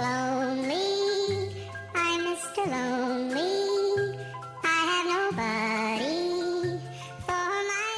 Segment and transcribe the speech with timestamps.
[0.00, 1.50] Lonely,
[1.92, 2.62] I'm Mr.
[2.70, 4.14] Lonely.
[4.62, 6.78] I have nobody
[7.26, 7.90] for my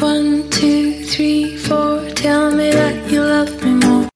[0.00, 0.02] own.
[0.02, 2.08] One, two, three, four.
[2.14, 4.08] Tell me that you love me more.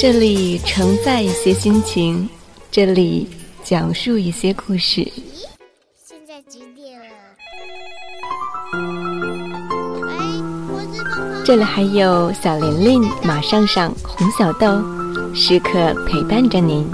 [0.00, 2.28] 这里承载一些心情，
[2.72, 3.28] 这里
[3.62, 5.06] 讲述一些故事。
[11.44, 14.82] 这里还有小玲玲、马上上、红小豆，
[15.34, 16.90] 时刻陪伴着您。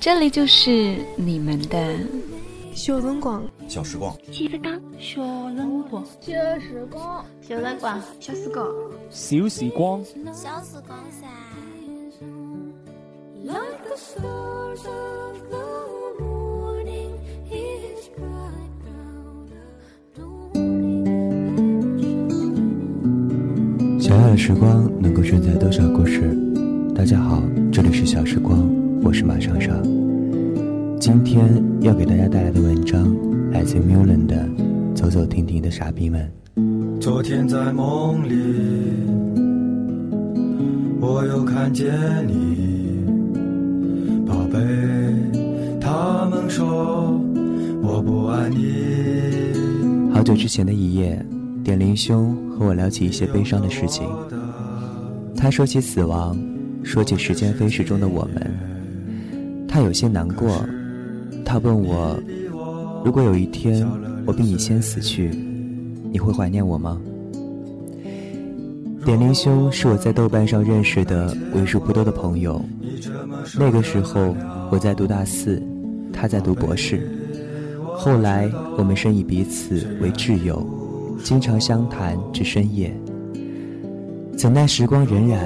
[0.00, 1.98] 这里就是你们的
[2.74, 5.20] 小辰光，小时光，记得刚小
[5.54, 8.66] 辰光，小时光，小辰光，小时光。
[9.10, 11.28] 小时光，小时光噻。
[24.30, 26.20] 的时光能够承载多少故事？
[26.94, 28.68] 大家好，这里是小时光，
[29.02, 29.82] 我是马尚尚。
[31.00, 33.16] 今天要给大家带来的文章
[33.50, 34.36] 来自 Mulan 的
[34.94, 36.30] 《走走停停的傻逼们》。
[37.00, 38.34] 昨天在梦里，
[41.00, 41.86] 我又看见
[42.26, 43.06] 你，
[44.26, 44.58] 宝贝。
[45.80, 47.18] 他们说
[47.82, 50.12] 我不爱你。
[50.12, 51.24] 好久之前的一夜，
[51.68, 54.08] 点林兄和我聊起一些悲伤的事情。
[55.36, 56.34] 他说起死亡，
[56.82, 60.64] 说起时间飞逝中的我们，他有些难过。
[61.44, 62.18] 他问我，
[63.04, 63.86] 如果有一天
[64.24, 65.28] 我比你先死去，
[66.10, 66.98] 你会怀念我吗？
[69.04, 72.64] 点林兄是我在豆瓣上认识的为数不多的朋友。
[73.58, 74.34] 那个时候
[74.72, 75.62] 我在读大四，
[76.14, 77.06] 他在读博士。
[77.94, 80.66] 后来我们深以彼此为挚友，
[81.22, 82.94] 经常相谈至深夜。
[84.36, 85.38] 怎奈时光荏苒，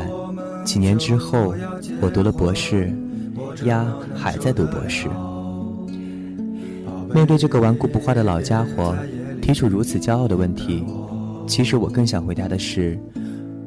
[0.64, 1.54] 几年之后，
[2.00, 2.92] 我读了博士，
[3.64, 5.08] 丫还在读博士。
[7.14, 8.96] 面对这个顽固不化的老家伙
[9.40, 10.84] 提出如此骄傲的问题，
[11.46, 12.98] 其实我更想回答的是：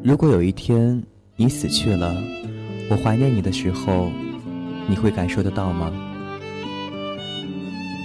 [0.04, 1.02] 如果有一天
[1.36, 2.16] 你死去了，
[2.90, 4.10] 我怀念你的时候，
[4.88, 5.92] 你会感受得到吗？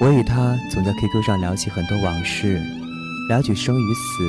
[0.01, 2.59] 我与他总在 QQ 上聊起很多往事，
[3.31, 4.25] 聊起生与死、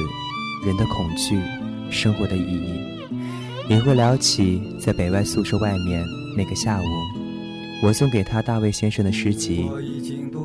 [0.63, 1.41] 人的恐惧、
[1.89, 2.79] 生活的意义，
[3.67, 6.05] 也会聊起在北外宿舍外面
[6.37, 6.83] 那个下午，
[7.83, 9.67] 我送给他大卫先生的诗集，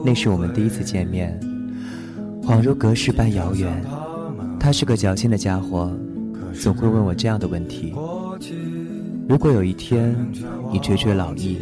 [0.03, 1.39] 那是我们第一次见面，
[2.43, 3.85] 恍如隔世般遥远。
[4.59, 5.95] 他是个矫情的家伙，
[6.59, 7.93] 总会问我这样的问题：
[9.29, 10.17] 如果有一天
[10.73, 11.59] 你垂垂老矣，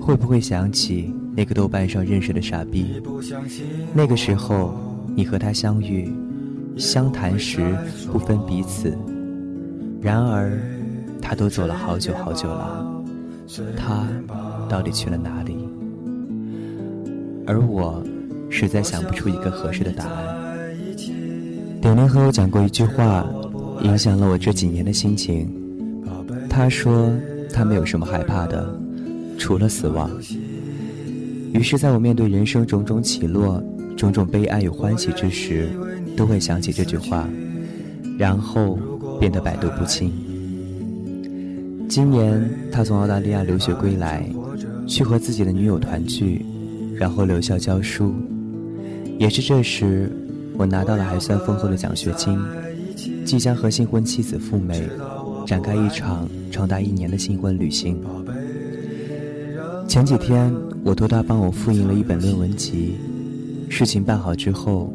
[0.00, 1.12] 会不会想起？
[1.34, 3.00] 那个豆瓣上认识的傻逼，
[3.94, 4.74] 那个时候
[5.14, 6.12] 你和他相遇，
[6.76, 7.74] 相谈时
[8.12, 8.96] 不分彼此，
[10.00, 10.60] 然而
[11.20, 13.02] 他都走了好久好久了，
[13.76, 14.06] 他
[14.68, 15.56] 到底去了哪里？
[17.46, 18.02] 而我
[18.50, 20.24] 实在想不出一个合适的答案。
[21.80, 23.26] 点点和我讲过一句话，
[23.82, 25.50] 影响了我这几年的心情。
[26.48, 27.10] 他说
[27.52, 28.78] 他没有什么害怕的，
[29.38, 30.10] 除了死亡。
[31.52, 33.62] 于是，在我面对人生种种起落、
[33.96, 35.68] 种种悲哀与欢喜之时，
[36.16, 37.28] 都会想起这句话，
[38.18, 38.78] 然后
[39.20, 40.10] 变得百毒不侵。
[41.88, 42.42] 今年，
[42.72, 44.26] 他从澳大利亚留学归来，
[44.86, 46.44] 去和自己的女友团聚，
[46.96, 48.14] 然后留校教书。
[49.18, 50.10] 也是这时，
[50.56, 52.38] 我拿到了还算丰厚的奖学金，
[53.26, 54.82] 即将和新婚妻子赴美，
[55.46, 58.02] 展开一场长达一年的新婚旅行。
[59.88, 60.52] 前几天，
[60.84, 62.94] 我托他帮我复印了一本论文集。
[63.68, 64.92] 事情办好之后，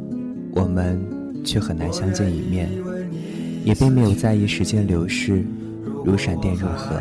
[0.52, 1.00] 我们
[1.44, 2.70] 却很难相见一面，
[3.64, 5.44] 也并没有在意时间流逝，
[6.04, 6.96] 如闪电入河。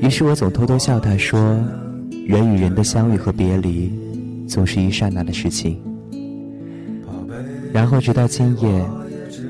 [0.00, 1.58] 于是我总偷偷笑他说
[2.26, 3.92] ：“人与人的相遇和别离，
[4.46, 5.78] 总是一刹那的事情。”
[7.72, 8.84] 然后直到今夜，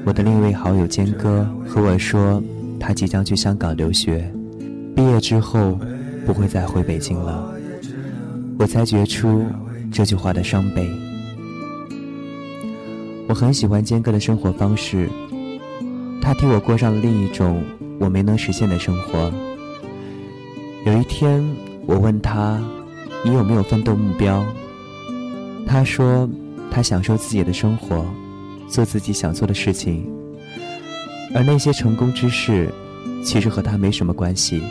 [0.04, 2.42] 我的另一位好友坚哥和我说，
[2.78, 4.28] 他即将去香港留学。
[4.96, 5.78] 毕业之后
[6.24, 7.54] 不会再回北京了，
[8.58, 9.44] 我才觉出
[9.92, 10.90] 这句话的伤悲。
[13.28, 15.06] 我很喜欢坚哥的生活方式，
[16.22, 17.62] 他替我过上了另一种
[18.00, 19.30] 我没能实现的生活。
[20.86, 21.44] 有一天，
[21.84, 22.58] 我问他
[23.22, 24.42] ：“你有没有奋斗目标？”
[25.68, 26.26] 他说
[26.72, 28.02] ：“他享受自己的生活，
[28.66, 30.10] 做自己想做的事情，
[31.34, 32.72] 而那些成功之事，
[33.22, 34.62] 其实和他没什么关系。”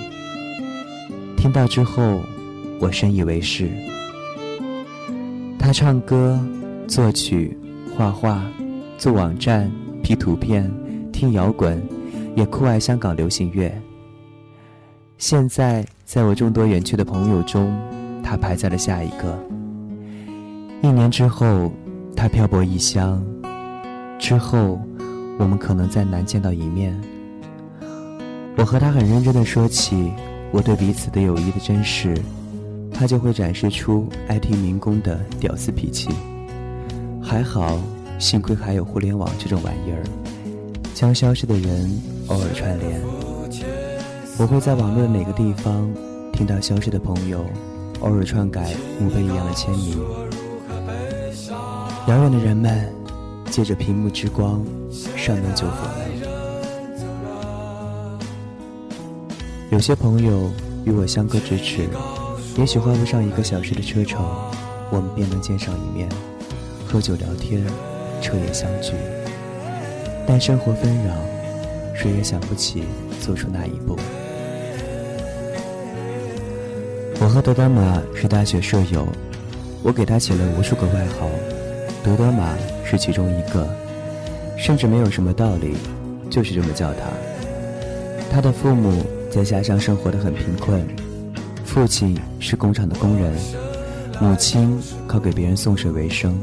[1.46, 2.24] 听到之后，
[2.80, 3.70] 我深以为是。
[5.60, 6.44] 他唱歌，
[6.88, 7.56] 作曲、
[7.96, 8.44] 画画、
[8.98, 9.72] 做网站、
[10.02, 10.74] P 图片、
[11.14, 11.80] 听摇滚，
[12.36, 13.72] 也酷爱香港流行乐。
[15.20, 17.72] 现在，在我众多远去的朋友中，
[18.24, 19.40] 他排在了下一个。
[20.82, 21.72] 一年之后，
[22.16, 23.24] 他漂泊异乡，
[24.18, 24.82] 之后，
[25.38, 27.00] 我们可能再难见到一面。
[28.58, 30.12] 我和他很认真的说起
[30.56, 32.18] 我对彼此的友谊的真实，
[32.94, 36.08] 他就会展示出爱听民工的屌丝脾气。
[37.22, 37.78] 还好，
[38.20, 40.02] 幸亏还有互联网这种玩意儿，
[40.94, 43.02] 将消失的人偶尔串联。
[44.38, 45.94] 我会在网络的哪个地方
[46.32, 47.46] 听到消失的朋友
[48.00, 50.00] 偶尔篡改墓碑一样的签名。
[52.08, 52.90] 遥远的人们
[53.52, 54.66] 借着屏幕之光
[55.18, 55.86] 上门救佛
[59.72, 60.52] 有些朋友
[60.86, 61.90] 与我相隔咫尺，
[62.56, 64.24] 也许花不上一个小时的车程，
[64.92, 66.08] 我们便能见上一面，
[66.88, 67.66] 喝酒聊天，
[68.22, 68.92] 彻夜相聚。
[70.28, 71.14] 但生活纷扰，
[71.96, 72.84] 谁也想不起
[73.20, 73.98] 做出那一步。
[77.20, 79.08] 我和德德玛是大学舍友，
[79.82, 81.28] 我给他起了无数个外号，
[82.04, 83.68] 德德玛是其中一个，
[84.58, 85.76] 甚至没有什么道理，
[86.30, 87.00] 就是这么叫他。
[88.32, 89.04] 他的父母。
[89.36, 90.82] 在家乡生活的很贫困，
[91.66, 93.34] 父亲是工厂的工人，
[94.22, 96.40] 母亲靠给别人送水为生。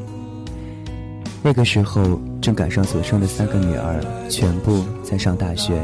[1.43, 3.99] 那个时候正赶上所生的三个女儿
[4.29, 5.83] 全部在上大学，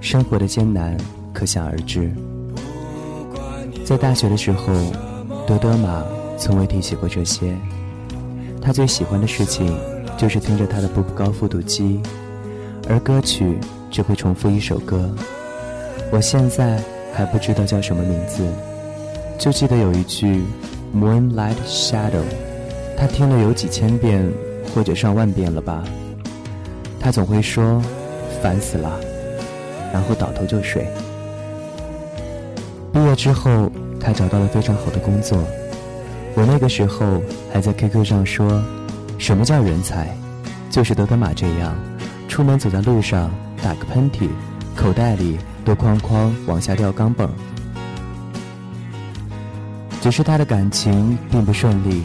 [0.00, 0.96] 生活的艰难
[1.32, 2.10] 可想而知。
[3.84, 4.74] 在大学的时候，
[5.46, 6.02] 德德玛
[6.36, 7.56] 从未提起过这些，
[8.60, 9.72] 他最喜欢的事情
[10.18, 12.00] 就是听着他的步步高复读机，
[12.88, 13.56] 而歌曲
[13.88, 15.08] 只会重复一首歌。
[16.14, 16.80] 我现在
[17.12, 18.46] 还不知道叫什么名字，
[19.36, 20.44] 就记得有一句
[20.94, 22.22] “Moonlight Shadow”，
[22.96, 24.24] 他听了有几千遍
[24.72, 25.82] 或者上万遍了吧。
[27.00, 27.82] 他总会说
[28.40, 29.00] “烦死了”，
[29.92, 30.86] 然后倒头就睡。
[32.92, 33.68] 毕业之后，
[33.98, 35.42] 他找到了非常好的工作。
[36.36, 37.20] 我那个时候
[37.52, 38.62] 还在 QQ 上说
[39.18, 40.16] ：“什么叫人才？
[40.70, 41.74] 就是德德玛这样，
[42.28, 44.28] 出门走在路上打个喷嚏，
[44.76, 47.28] 口袋里。”都哐哐往下掉钢蹦
[50.00, 52.02] 只是他的感情并不顺利。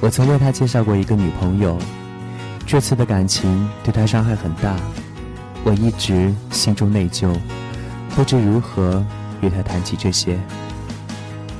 [0.00, 1.76] 我曾为他介绍过一个女朋友，
[2.64, 4.76] 这次的感情对他伤害很大，
[5.64, 7.36] 我一直心中内疚，
[8.14, 9.04] 不知如何
[9.40, 10.38] 与他谈起这些。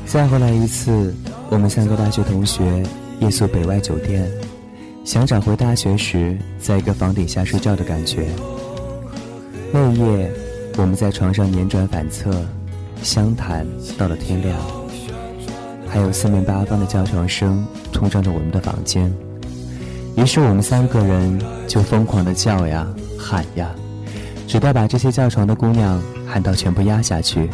[0.06, 1.12] 再后来一次，
[1.50, 2.87] 我们三个大学同学
[3.19, 4.31] 夜宿北外酒店，
[5.05, 8.29] 想找回大学时在一个房顶下睡觉的感觉。
[9.73, 10.48] 那夜。
[10.81, 12.31] 我们在床上辗转反侧，
[13.03, 13.67] 相谈
[13.99, 14.57] 到了天亮，
[15.89, 19.13] 还有四面八方的叫床声冲撞着我们的房间。
[20.17, 22.87] 于是我们三个人就疯狂的叫呀
[23.19, 23.75] 喊呀，
[24.47, 27.51] 直到把这些叫床的姑娘喊到全部压下去。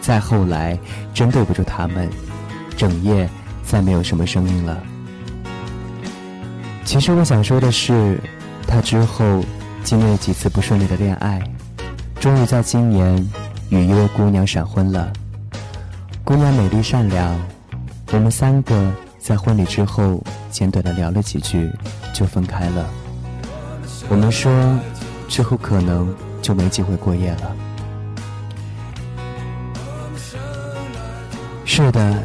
[0.00, 0.76] 再后来，
[1.14, 2.10] 真对不住他们，
[2.76, 3.30] 整夜
[3.64, 4.82] 再没有什么声音了。
[6.84, 8.18] 其实我想说的是，
[8.66, 9.44] 他之后
[9.84, 11.40] 经历了几次不顺利的恋爱。
[12.22, 13.28] 终于在今年
[13.68, 15.12] 与一位姑娘闪婚了。
[16.22, 17.36] 姑娘美丽善良，
[18.12, 21.68] 我们三个在婚礼之后简短的聊了几句，
[22.14, 22.88] 就分开了。
[24.08, 24.52] 我们说
[25.26, 27.56] 之后可能就没机会过夜了。
[31.64, 32.22] 是的，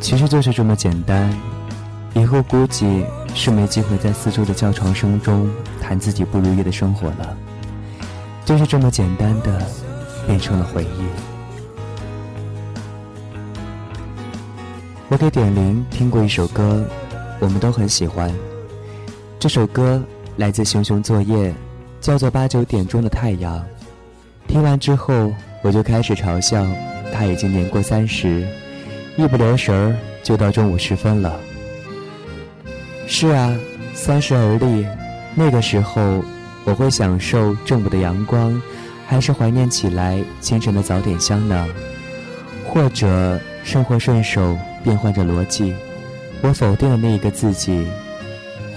[0.00, 1.30] 其实就是这么简单。
[2.14, 5.46] 以后估计是没机会在四周的叫床声中
[5.82, 7.36] 谈自己不如意的生活了。
[8.44, 9.66] 就是这么简单的，
[10.26, 11.04] 变成了回忆。
[15.08, 16.84] 我给点灵听过一首歌，
[17.40, 18.30] 我们都很喜欢。
[19.38, 20.02] 这首歌
[20.36, 21.54] 来自熊熊作业，
[22.02, 23.58] 叫做《八九点钟的太阳》。
[24.46, 25.32] 听完之后，
[25.62, 26.66] 我就开始嘲笑
[27.14, 28.46] 他已经年过三十，
[29.16, 31.34] 一不留神儿就到中午时分了。
[33.06, 33.56] 是啊，
[33.94, 34.86] 三十而立，
[35.34, 36.22] 那个时候。
[36.64, 38.60] 我会享受正午的阳光，
[39.06, 41.68] 还是怀念起来清晨的早点香呢？
[42.66, 45.74] 或者生活顺手变换着逻辑，
[46.42, 47.86] 我否定了那一个自己，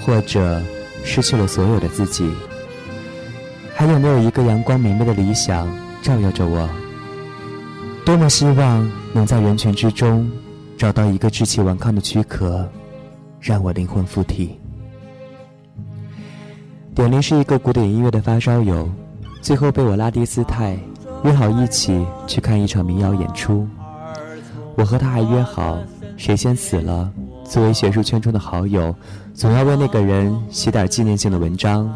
[0.02, 0.62] 或者
[1.04, 2.30] 失去了所有的自己？
[3.74, 5.68] 还有没有一个阳光明媚的理想
[6.02, 6.70] 照耀着我？
[8.06, 10.30] 多么希望能在人群之中
[10.78, 12.70] 找到一个志气顽抗的躯壳，
[13.40, 14.60] 让我灵魂附体。
[16.98, 18.90] 点玲是一个古典音乐的发烧友，
[19.40, 20.76] 最后被我拉低姿态，
[21.24, 23.68] 约好一起去看一场民谣演出。
[24.76, 25.78] 我和他还约好，
[26.18, 27.08] 谁先死了
[27.44, 28.96] 作为学术圈中的好友，
[29.36, 31.88] 总要为那个人写点纪念性的文章。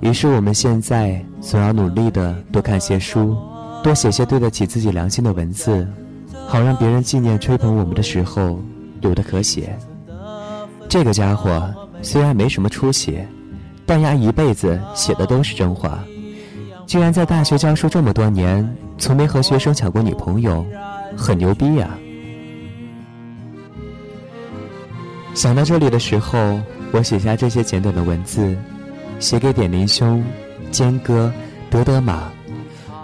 [0.00, 3.36] 于是我们现在总要努力的多看些书，
[3.84, 5.86] 多写些对得起自己良心的文字，
[6.48, 8.58] 好让别人纪念吹捧我们的时候
[9.02, 9.78] 有的可写。
[10.88, 11.72] 这个家伙
[12.02, 13.20] 虽然没什么出息，
[13.86, 15.98] 但丫一辈子写的都是真话，
[16.86, 20.64] 居然在大学教书这么多年，从没和学生抢过女朋友，
[21.16, 21.90] 很牛逼呀！
[25.34, 26.60] 想到这里的时候，
[26.92, 28.56] 我写下这些简短的文字，
[29.18, 30.24] 写给点林兄、
[30.70, 31.32] 坚哥、
[31.68, 32.30] 德德玛，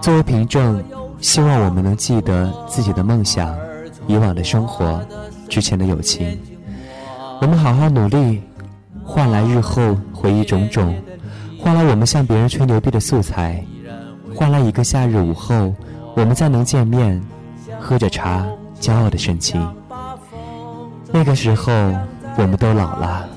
[0.00, 0.82] 作为凭证，
[1.20, 3.54] 希望我们能记得自己的梦想、
[4.06, 5.04] 以往的生活、
[5.48, 6.38] 之前的友情。
[7.42, 8.40] 我们好好努力，
[9.04, 10.94] 换来日后回忆种种，
[11.58, 13.64] 换来我们向别人吹牛逼的素材，
[14.34, 15.74] 换来一个夏日午后，
[16.16, 17.20] 我们再能见面，
[17.78, 18.46] 喝着茶，
[18.80, 19.66] 骄傲的神情。
[21.12, 21.72] 那个时候。
[22.36, 23.28] 我们都老了，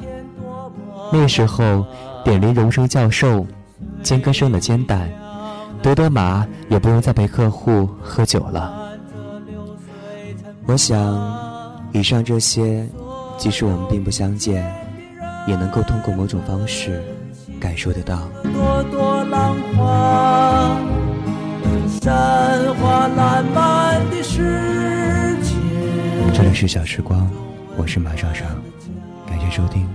[1.11, 1.83] 那时候，
[2.23, 3.45] 点林荣升教授，
[4.03, 5.09] 尖歌声的煎蛋，
[5.81, 8.71] 德德玛也不用再陪客户喝酒了。
[10.67, 11.19] 我想，
[11.91, 12.87] 以上这些，
[13.35, 14.63] 即使我们并不相见，
[15.47, 17.01] 也能够通过某种方式
[17.59, 18.29] 感受得到。
[18.43, 20.77] 朵朵浪花，
[22.01, 25.51] 山花烂漫的世界。
[26.33, 27.29] 这里是小时光，
[27.77, 28.45] 我是马少少。
[29.51, 29.87] 收听，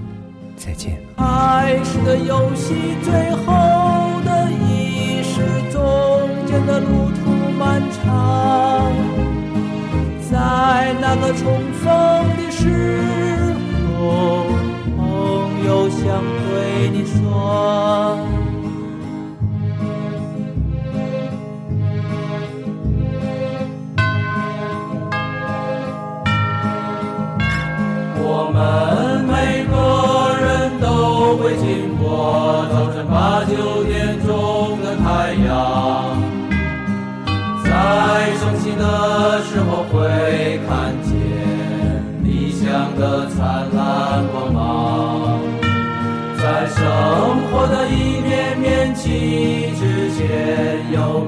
[0.57, 1.01] 再见。
[1.17, 8.93] 开始的游戏，最后的仪式，中间的路途漫长，
[10.31, 11.91] 在那个重逢
[12.37, 13.53] 的时
[13.99, 14.47] 候，
[15.67, 18.19] 又想对你说。
[28.21, 29.75] 我们每个
[30.45, 33.78] 人都会经过早晨八九。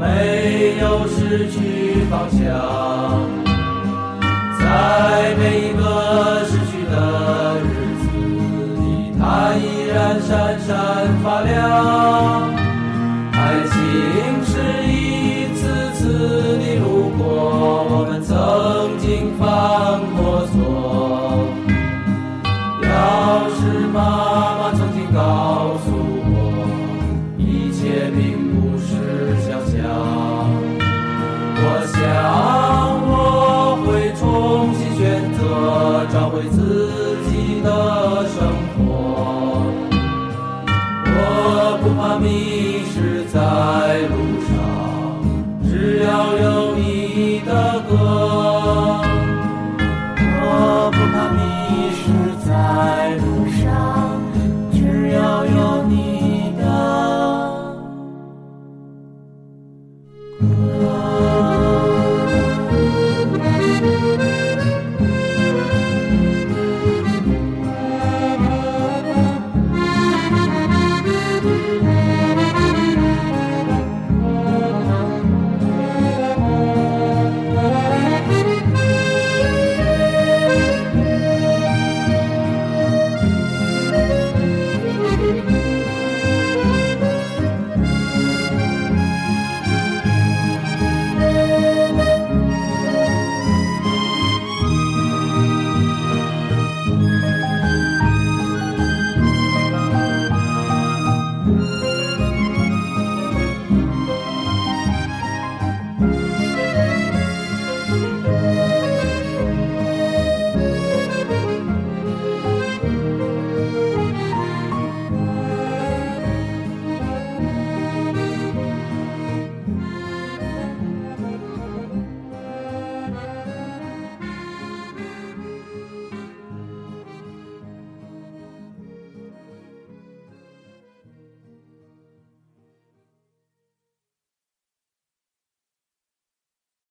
[0.00, 2.40] 没有失去方向，
[4.58, 6.94] 在每一个失去的
[7.60, 7.68] 日
[8.00, 8.08] 子
[8.80, 9.20] 里，它
[9.56, 10.72] 依然闪闪
[11.22, 11.50] 发亮。
[13.32, 13.38] 爱
[13.68, 13.72] 情
[14.46, 14.50] 是
[14.88, 15.60] 一次
[15.92, 16.00] 次
[16.56, 17.20] 的路过，
[17.90, 19.44] 我们曾经犯
[20.16, 20.50] 过错。
[22.82, 22.88] 要
[23.50, 23.60] 是
[23.92, 23.98] 妈
[24.56, 26.32] 妈曾经告诉我，
[27.36, 28.18] 一切并
[28.54, 29.29] 不是